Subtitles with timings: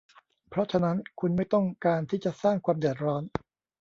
[0.49, 3.23] เพราะฉะนั้น คุณไม่ต้องการที่จะสร้างความเดือดร้อน